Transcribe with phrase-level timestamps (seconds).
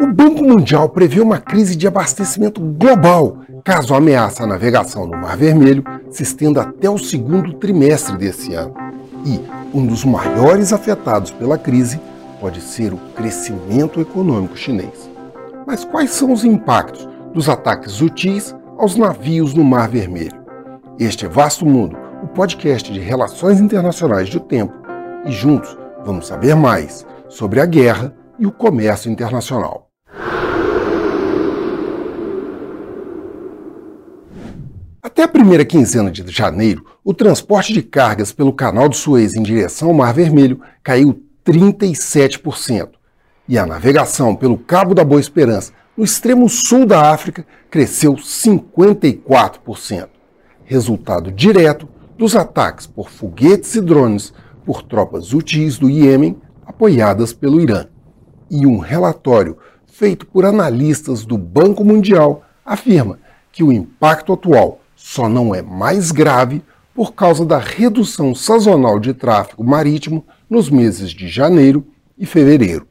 [0.00, 5.16] O Banco Mundial prevê uma crise de abastecimento global caso a ameaça à navegação no
[5.16, 8.74] Mar Vermelho se estenda até o segundo trimestre desse ano.
[9.26, 9.40] E
[9.76, 12.00] um dos maiores afetados pela crise
[12.40, 15.10] pode ser o crescimento econômico chinês.
[15.66, 20.44] Mas quais são os impactos dos ataques sutis aos navios no Mar Vermelho?
[20.98, 24.74] Este é Vasto Mundo, o podcast de relações internacionais do tempo,
[25.26, 29.90] e juntos vamos saber mais sobre a guerra e o comércio internacional.
[35.02, 39.42] Até a primeira quinzena de janeiro, o transporte de cargas pelo Canal de Suez em
[39.42, 42.88] direção ao Mar Vermelho caiu 37%,
[43.46, 50.08] e a navegação pelo Cabo da Boa Esperança, no extremo sul da África, cresceu 54%,
[50.64, 54.32] resultado direto dos ataques por foguetes e drones
[54.64, 57.86] por tropas úteis do Iêmen apoiadas pelo Irã.
[58.56, 63.18] E um relatório feito por analistas do Banco Mundial afirma
[63.50, 66.62] que o impacto atual só não é mais grave
[66.94, 71.84] por causa da redução sazonal de tráfego marítimo nos meses de janeiro
[72.16, 72.86] e fevereiro.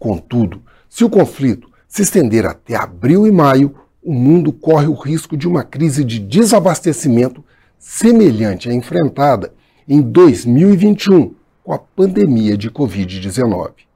[0.00, 5.36] Contudo, se o conflito se estender até abril e maio, o mundo corre o risco
[5.36, 7.44] de uma crise de desabastecimento
[7.78, 9.54] semelhante à enfrentada
[9.86, 13.87] em 2021 com a pandemia de Covid-19.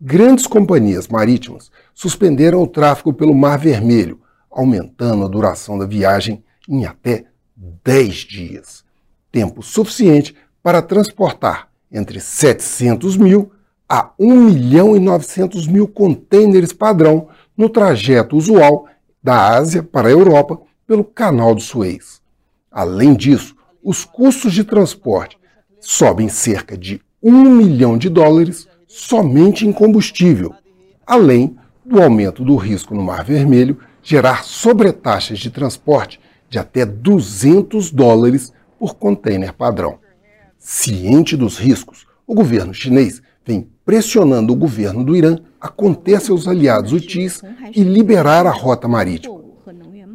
[0.00, 6.86] Grandes companhias marítimas suspenderam o tráfego pelo Mar Vermelho, aumentando a duração da viagem em
[6.86, 7.24] até
[7.56, 8.84] 10 dias,
[9.32, 13.50] tempo suficiente para transportar entre 700 mil
[13.88, 18.86] a 1 milhão e 900 mil contêineres padrão no trajeto usual
[19.20, 22.22] da Ásia para a Europa pelo Canal do Suez.
[22.70, 25.36] Além disso, os custos de transporte
[25.80, 30.54] sobem cerca de 1 milhão de dólares somente em combustível,
[31.06, 37.90] além do aumento do risco no Mar Vermelho gerar sobretaxas de transporte de até 200
[37.90, 39.98] dólares por container padrão.
[40.58, 46.48] Ciente dos riscos, o governo chinês vem pressionando o governo do Irã a conter seus
[46.48, 47.42] aliados hutis
[47.74, 49.38] e liberar a rota marítima.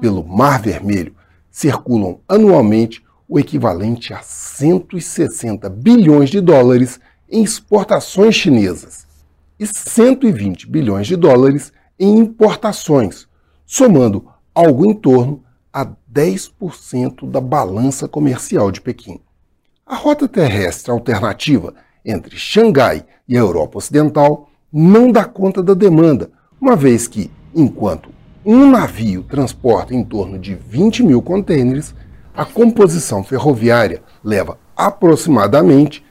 [0.00, 1.14] Pelo Mar Vermelho
[1.50, 7.00] circulam anualmente o equivalente a 160 bilhões de dólares
[7.32, 9.06] em exportações chinesas
[9.58, 13.26] e 120 bilhões de dólares em importações,
[13.64, 19.18] somando algo em torno a 10% da balança comercial de Pequim.
[19.86, 26.30] A rota terrestre alternativa entre Xangai e a Europa Ocidental não dá conta da demanda,
[26.60, 28.10] uma vez que, enquanto
[28.44, 31.94] um navio transporta em torno de 20 mil contêineres,
[32.34, 36.04] a composição ferroviária leva aproximadamente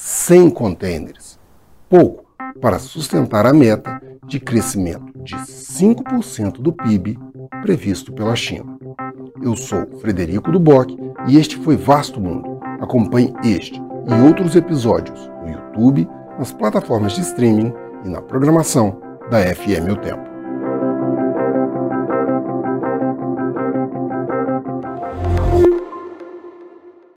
[0.00, 1.40] 100 contêineres,
[1.88, 2.24] pouco
[2.60, 7.18] para sustentar a meta de crescimento de 5% do PIB
[7.62, 8.78] previsto pela China.
[9.42, 12.60] Eu sou Frederico Duboc e este foi Vasto Mundo.
[12.80, 17.72] Acompanhe este e outros episódios no YouTube, nas plataformas de streaming
[18.04, 19.00] e na programação
[19.32, 20.37] da FM O Tempo.